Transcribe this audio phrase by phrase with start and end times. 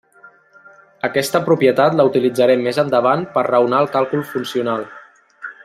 [1.07, 4.89] Aquesta propietat la utilitzarem més endavant per raonar el càlcul funcional.